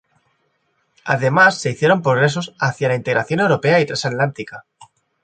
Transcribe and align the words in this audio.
Además 1.05 1.59
se 1.59 1.69
hicieron 1.69 2.01
progresos 2.01 2.55
hacia 2.59 2.87
la 2.87 2.95
integración 2.95 3.39
europea 3.41 3.79
y 3.79 3.85
transatlántica. 3.85 4.65